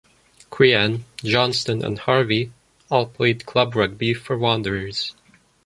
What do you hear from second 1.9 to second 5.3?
Harvey all played club rugby for Wanderers.